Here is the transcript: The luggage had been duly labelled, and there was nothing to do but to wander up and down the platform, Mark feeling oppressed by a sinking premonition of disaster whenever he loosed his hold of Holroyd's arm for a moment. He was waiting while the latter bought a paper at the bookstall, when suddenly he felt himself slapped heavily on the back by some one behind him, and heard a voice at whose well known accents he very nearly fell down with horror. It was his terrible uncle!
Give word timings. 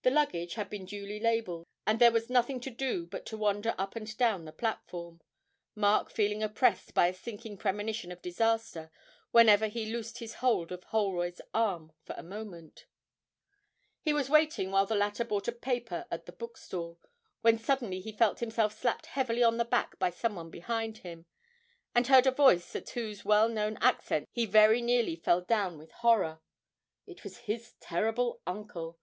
The 0.00 0.10
luggage 0.10 0.54
had 0.54 0.70
been 0.70 0.86
duly 0.86 1.20
labelled, 1.20 1.66
and 1.86 1.98
there 1.98 2.10
was 2.10 2.30
nothing 2.30 2.58
to 2.60 2.70
do 2.70 3.04
but 3.04 3.26
to 3.26 3.36
wander 3.36 3.74
up 3.76 3.94
and 3.94 4.16
down 4.16 4.46
the 4.46 4.50
platform, 4.52 5.20
Mark 5.74 6.08
feeling 6.10 6.42
oppressed 6.42 6.94
by 6.94 7.08
a 7.08 7.12
sinking 7.12 7.58
premonition 7.58 8.10
of 8.10 8.22
disaster 8.22 8.90
whenever 9.30 9.66
he 9.66 9.84
loosed 9.92 10.20
his 10.20 10.36
hold 10.36 10.72
of 10.72 10.84
Holroyd's 10.84 11.42
arm 11.52 11.92
for 12.02 12.14
a 12.16 12.22
moment. 12.22 12.86
He 14.00 14.14
was 14.14 14.30
waiting 14.30 14.70
while 14.70 14.86
the 14.86 14.94
latter 14.94 15.22
bought 15.22 15.48
a 15.48 15.52
paper 15.52 16.06
at 16.10 16.24
the 16.24 16.32
bookstall, 16.32 16.98
when 17.42 17.58
suddenly 17.58 18.00
he 18.00 18.10
felt 18.10 18.40
himself 18.40 18.72
slapped 18.72 19.04
heavily 19.04 19.42
on 19.42 19.58
the 19.58 19.66
back 19.66 19.98
by 19.98 20.08
some 20.08 20.36
one 20.36 20.48
behind 20.48 20.96
him, 21.04 21.26
and 21.94 22.06
heard 22.06 22.26
a 22.26 22.30
voice 22.32 22.74
at 22.74 22.88
whose 22.88 23.22
well 23.22 23.50
known 23.50 23.76
accents 23.82 24.30
he 24.32 24.46
very 24.46 24.80
nearly 24.80 25.14
fell 25.14 25.42
down 25.42 25.76
with 25.76 25.90
horror. 25.92 26.40
It 27.06 27.22
was 27.22 27.36
his 27.40 27.74
terrible 27.80 28.40
uncle! 28.46 28.98